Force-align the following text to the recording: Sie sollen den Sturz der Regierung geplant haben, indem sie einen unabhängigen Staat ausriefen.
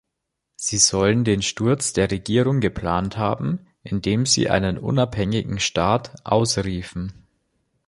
Sie 0.55 0.79
sollen 0.79 1.23
den 1.25 1.43
Sturz 1.43 1.93
der 1.93 2.09
Regierung 2.09 2.59
geplant 2.59 3.17
haben, 3.17 3.67
indem 3.83 4.25
sie 4.25 4.49
einen 4.49 4.79
unabhängigen 4.79 5.59
Staat 5.59 6.25
ausriefen. 6.25 7.27